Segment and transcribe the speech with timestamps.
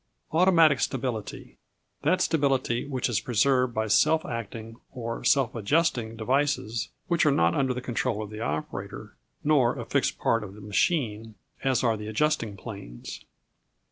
[0.31, 1.59] Automatic Stability
[2.01, 7.53] That stability which is preserved by self acting, or self adjusting, devices which are not
[7.53, 11.97] under the control of the operator, nor a fixed part of the machine, as are
[11.97, 13.25] the adjusting planes.